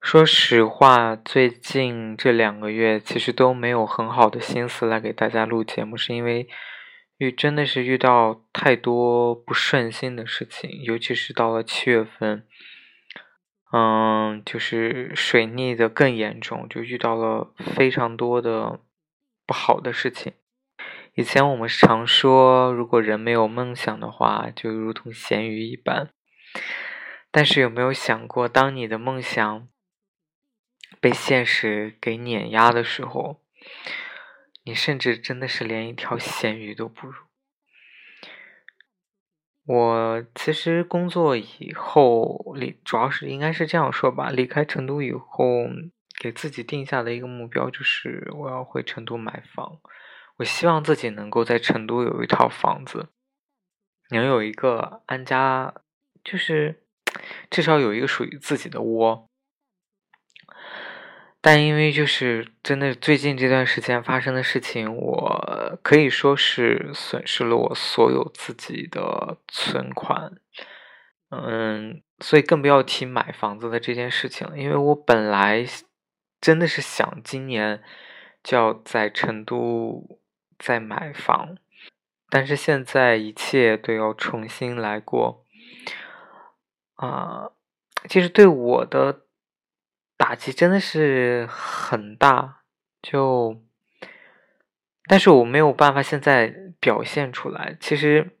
[0.00, 6.48] 说实话，最近这两个月其实都没有很好的心思来给大家录节目，是因为
[7.18, 12.46] 遇真的是遇到太多不顺心的事情，尤其是到了七月份，
[13.72, 18.80] 嗯，就是水逆的更严重，就遇到了非常多的
[19.46, 20.32] 不好的事情。
[21.14, 26.08] 以前我们常说，如果人没有梦想的话，就如同咸鱼一般。
[27.30, 29.68] 但是有没有想过，当你的梦想？
[31.00, 33.40] 被现实给碾压的时候，
[34.64, 37.14] 你甚至真的是连一条咸鱼都不如。
[39.66, 45.68] 我其实工作以后离，主要是应该是这样说吧，离开成都以后，
[46.20, 49.80] 给自己定下的一个目标就是我要回成都买房。
[50.38, 53.10] 我希望自己能够在成都有一套房子，
[54.10, 55.72] 能有一个安家，
[56.24, 56.82] 就是
[57.48, 59.29] 至少有一个属于自己的窝。
[61.42, 70.32] 但因为就是真的最近这段时间发生的事情，我可以说是损失了我所有自己的存款，
[71.30, 74.46] 嗯，所以更不要提买房子的这件事情。
[74.54, 75.64] 因为我本来
[76.42, 77.82] 真的是想今年
[78.42, 80.20] 就要在成都
[80.58, 81.56] 再买房，
[82.28, 85.46] 但是现在一切都要重新来过，
[86.96, 87.52] 啊，
[88.10, 89.22] 其实对我的。
[90.20, 92.58] 打击真的是很大，
[93.00, 93.58] 就，
[95.06, 97.78] 但是我没有办法现在表现出来。
[97.80, 98.36] 其实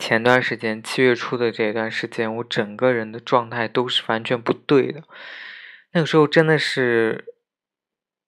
[0.00, 5.04] 前段时间七月初的这段时间，我整个人的状态都是完全不对的。
[5.92, 7.26] 那个时候真的是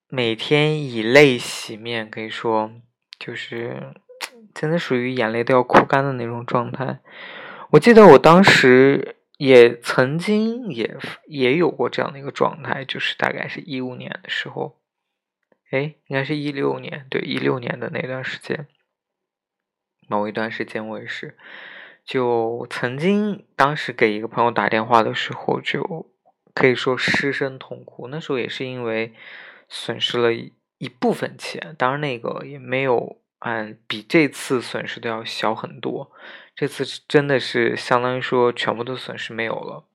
[0.08, 2.70] 每天以泪洗面，可以说
[3.18, 3.92] 就是
[4.54, 7.00] 真的属于眼泪都要哭干的那种状态。
[7.70, 9.16] 我记得我当时。
[9.40, 14.78] 也曾经也也有过这样的一个状态，就是大概是一五年的时候，
[15.70, 18.66] 哎，应该是一六年，对，一六年的那段时间，
[20.08, 21.38] 某一段时间我也是，
[22.04, 26.12] 就曾经当时给一个朋友打电话的时候，就
[26.52, 28.08] 可以说失声痛哭。
[28.08, 29.14] 那时候也是因为
[29.70, 33.16] 损失了一部分钱，当然那个也没有。
[33.42, 36.12] 嗯，比这次损失的要小很多。
[36.60, 39.86] 这次真的是相当于说全部的损失没有了。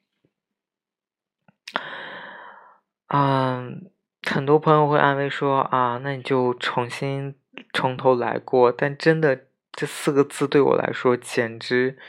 [3.10, 3.92] 嗯，
[4.24, 7.36] 很多朋友会安慰说啊，那你就重新
[7.72, 8.72] 从头来过。
[8.72, 12.00] 但真的这四个字对我来说简直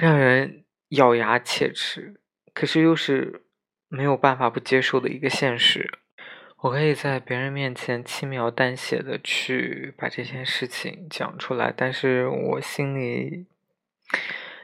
[0.00, 2.18] 让人咬牙切齿，
[2.54, 3.44] 可是又是
[3.88, 5.98] 没有办法不接受的一个现实。
[6.60, 13.46] 我可以在别人面前轻描淡写的去把这件事情讲出来，但是我心里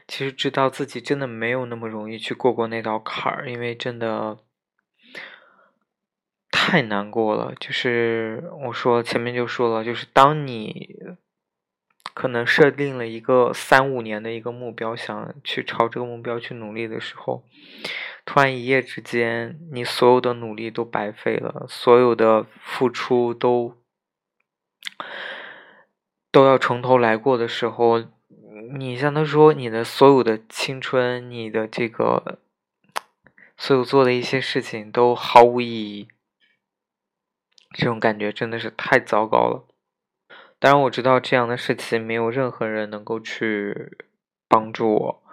[0.07, 4.39] 其实知道自己真的没有那么容易去过过那道坎儿，因为真的
[6.51, 7.53] 太难过了。
[7.59, 10.97] 就是我说前面就说了，就是当你
[12.13, 17.43] 可能设定了一个三五年的一个目标，想去朝这个目标去努力的时候。
[18.25, 23.75] 突然一夜之间，你所有的努力都白费了，所有的付出都
[26.31, 28.05] 都要从头来过的时候，
[28.77, 32.39] 你像他说，你的所有的青春，你的这个
[33.57, 36.07] 所有做的一些事情都毫无意义，
[37.75, 39.65] 这种感觉真的是太糟糕了。
[40.63, 43.97] 当然，我知道这样的事情没有任何人能够去
[44.47, 45.23] 帮助我，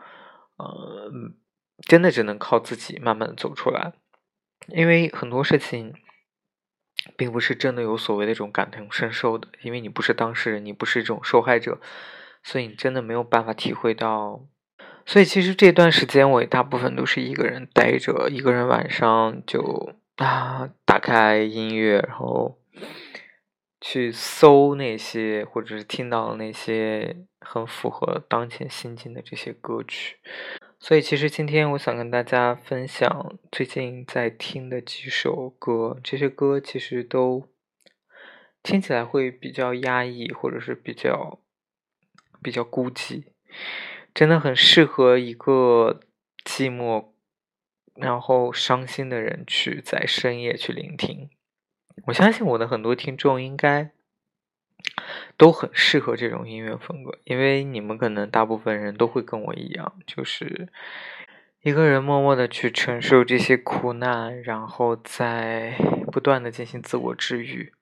[0.56, 1.12] 呃。
[1.86, 3.94] 真的只能靠自己慢慢的走出来，
[4.66, 5.94] 因为很多事情，
[7.16, 11.80] 并不是真的有所谓的这种感同身受的，因为你不是当事人，你不是这种受害者，
[12.42, 14.44] 所以你真的没有办法体会到。
[15.06, 22.59] 所以其实这段时间我也大部分都是一个人待着，一个人晚上就啊打开音乐，然后
[23.92, 30.18] 去搜那些或者是听到那些很符合当前心境的这些歌曲。
[30.78, 35.98] 所以，其实今天我想跟大家分享最近在听的几首歌。
[36.04, 37.48] 这些歌其实都
[38.62, 41.40] 听起来会比较压抑，或者是比较
[42.40, 43.24] 比较孤寂，
[44.14, 45.98] 真的很适合一个
[46.44, 47.06] 寂寞
[47.96, 51.28] 然后伤心的人去在深夜去聆听。
[52.06, 53.90] 我相信我的很多听众应该
[55.36, 60.68] 都很适合这种音乐风格，因为你们可能大部分人都会跟我一样，就是
[61.62, 65.76] 一个人默默的去承受这些苦难，然后再
[66.10, 67.72] 不断的进行自我治愈。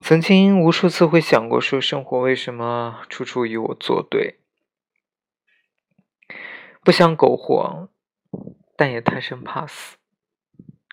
[0.00, 4.40] 曾经无数次会想过，说生活为什么处处与我作对？
[6.82, 7.90] 不想苟活，
[8.74, 9.98] 但也贪生怕死。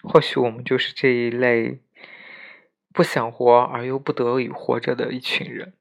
[0.04, 1.80] 或许我们就是这一类
[2.98, 5.74] 不想活而又不得已活着的一群人。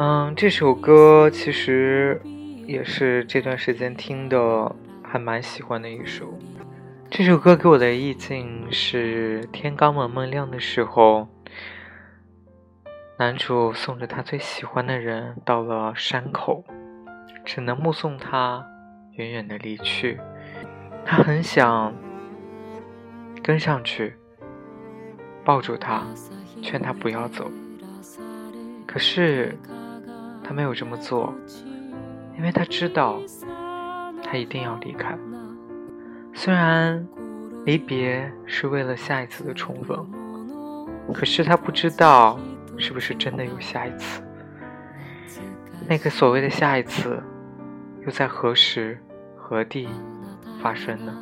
[0.00, 2.20] 嗯，这首歌其实
[2.66, 6.32] 也是这段时间听的，还蛮喜欢的一首。
[7.10, 11.26] 这首歌给我的意境是天刚蒙蒙亮的时候，
[13.18, 16.64] 男主送着他最喜欢的人到了山口，
[17.44, 18.64] 只能目送他
[19.14, 20.20] 远远的离去。
[21.04, 21.92] 他很想
[23.42, 24.14] 跟上去，
[25.44, 26.02] 抱住他，
[26.62, 27.50] 劝他不要走，
[28.86, 29.56] 可是。
[30.40, 31.34] 他没有这么做，
[32.38, 33.20] 因为他知道
[34.24, 35.14] 他一定要离开。
[36.32, 37.06] 虽然
[37.66, 40.08] 离别是为了下一次的重逢，
[41.12, 42.40] 可是他不知道
[42.78, 44.22] 是不是真的有下一次。
[45.86, 47.22] 那个所谓的下一次，
[48.06, 48.98] 又在何时
[49.36, 49.86] 何地
[50.62, 51.12] 发生了？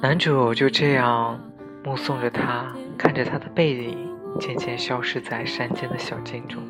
[0.00, 1.40] 男主就这样
[1.84, 4.08] 目送着她，看着她的背影
[4.40, 6.62] 渐渐消失在山间的小径中。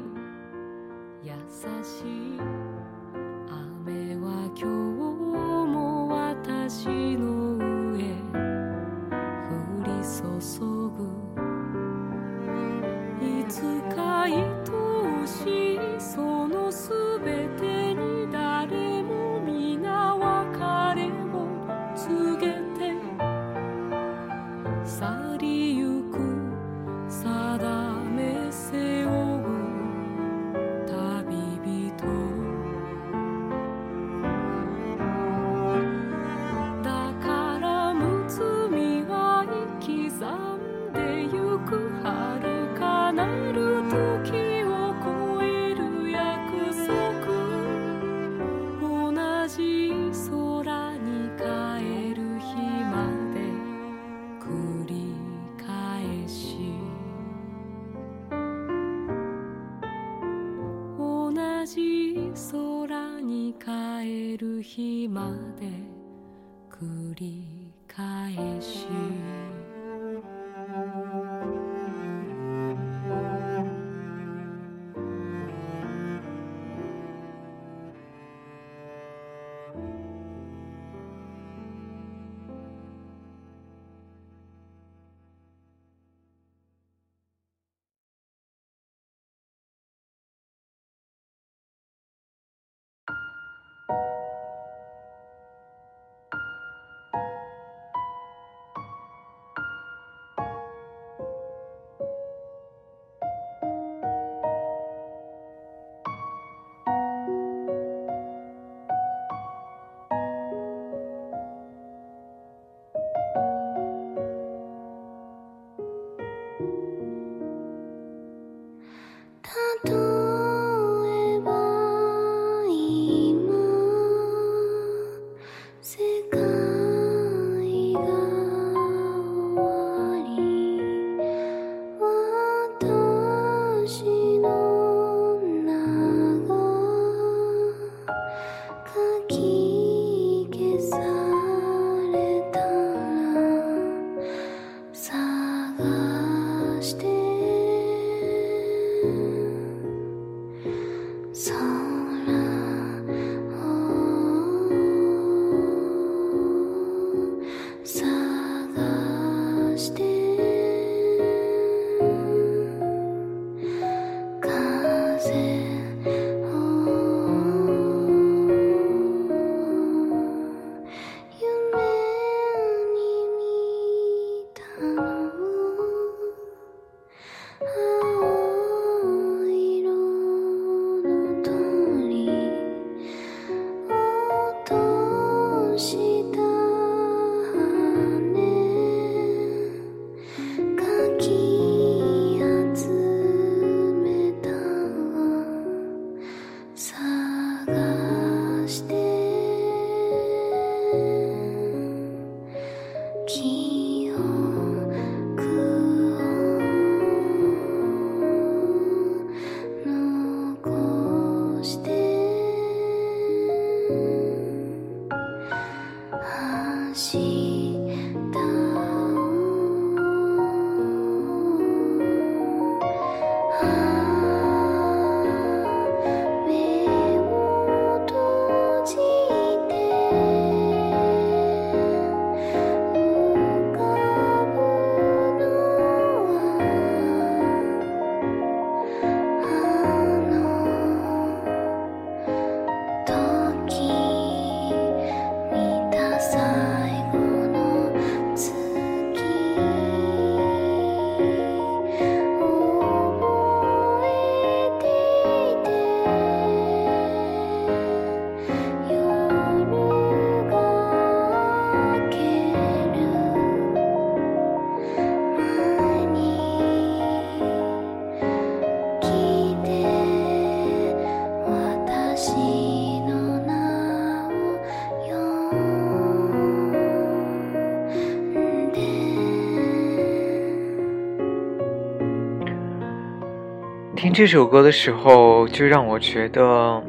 [284.12, 286.84] 听这首歌的时候，就让我觉得，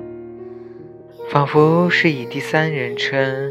[1.29, 3.49] 仿佛是以第三人称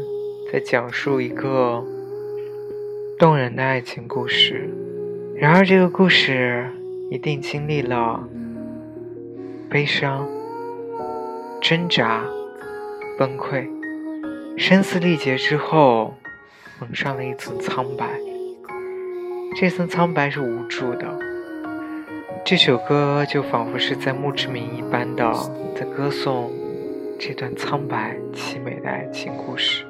[0.51, 1.83] 在讲述一个
[3.17, 4.69] 动人的爱情故事。
[5.35, 6.69] 然而，这个故事
[7.09, 8.23] 一定经历了
[9.71, 10.29] 悲伤、
[11.59, 12.23] 挣扎、
[13.17, 13.67] 崩溃、
[14.55, 16.13] 声嘶力竭之后，
[16.79, 18.07] 蒙上了一层苍白。
[19.59, 21.32] 这层苍白是无助的。
[22.45, 25.31] 这首歌就仿佛是在墓志铭一般的，
[25.79, 26.51] 在歌颂
[27.17, 29.85] 这段苍白凄美的爱情故事。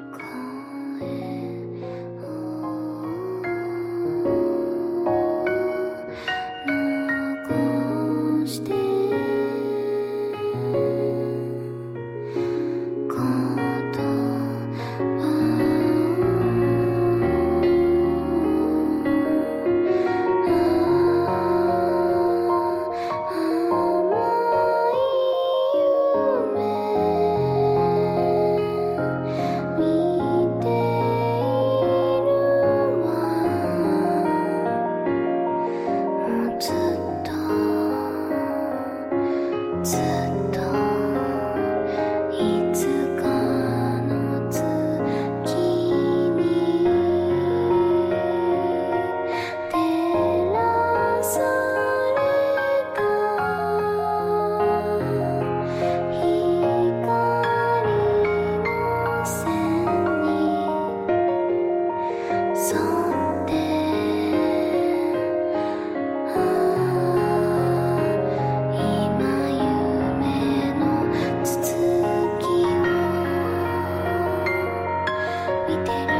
[75.66, 76.13] 見てる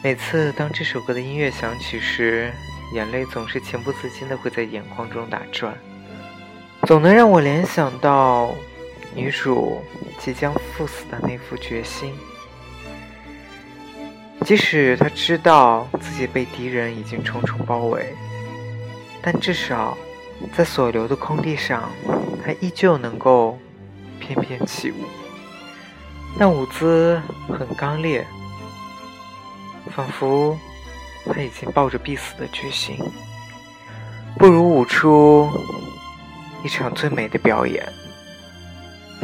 [0.00, 2.52] 每次当这首歌的音乐响起时，
[2.94, 5.76] 眼泪总是情不自禁的会在眼眶中打转，
[6.86, 8.54] 总能让我联想到
[9.12, 9.82] 女主
[10.16, 12.14] 即将赴死的那副决心。
[14.44, 18.14] 即使她知道自己被敌人已经重重包围，
[19.20, 19.98] 但至少
[20.56, 21.90] 在所留的空地上，
[22.44, 23.58] 她依旧能够
[24.20, 24.94] 翩翩起舞。
[26.38, 28.24] 那舞姿很刚烈。
[29.98, 30.56] 仿佛
[31.24, 32.96] 他已经抱着必死的决心，
[34.38, 35.50] 不如舞出
[36.62, 37.84] 一场最美的表演。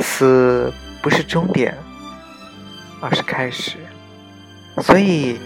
[0.00, 1.78] 死不是终点，
[3.00, 3.78] 而是开始。
[4.82, 5.38] 所以，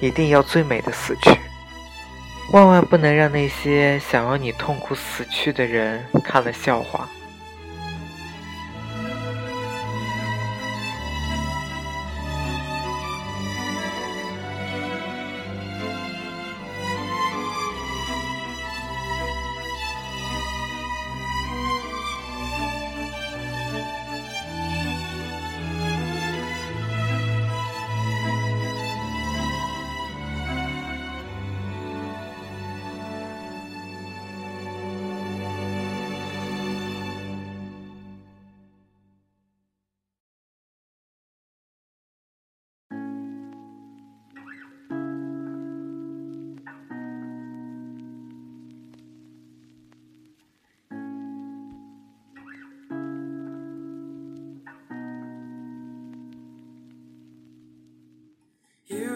[0.00, 1.36] 一定要最美的死去，
[2.52, 7.08] 万万不能让那些想要你痛苦死去的人看了笑话。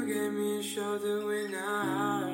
[0.06, 2.25] Gave me a shoulder when I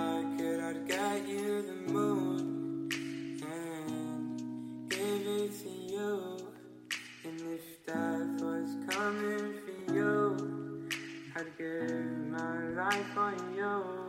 [0.00, 2.88] I could, I'd get you the moon
[3.42, 6.36] and give it to you.
[7.24, 10.88] And if death was coming for you,
[11.36, 13.99] I'd give my life for you.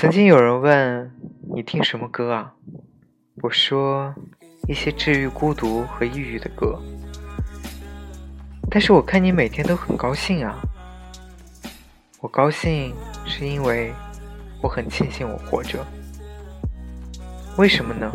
[0.00, 1.12] 曾经有人问
[1.54, 2.54] 你听什么歌啊？
[3.42, 4.14] 我说
[4.66, 6.80] 一些治愈孤独和抑郁的歌。
[8.70, 10.58] 但是我看你每天都很高兴啊。
[12.18, 12.94] 我高兴
[13.26, 13.92] 是因为
[14.62, 15.84] 我很庆幸我活着。
[17.58, 18.10] 为什么呢？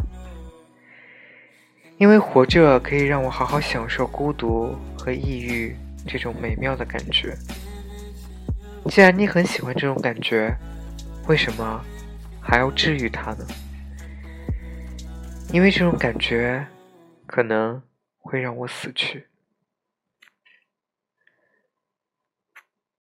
[2.00, 7.38] 因为活着可以让我好好享受孤独和抑郁这种美妙的感觉。
[8.89, 10.52] 既然你很喜欢这种感觉，
[11.27, 11.83] 为什么
[12.39, 13.45] 还要治愈他呢？
[15.51, 16.65] 因为这种感觉
[17.25, 17.81] 可能
[18.19, 19.25] 会让我死去。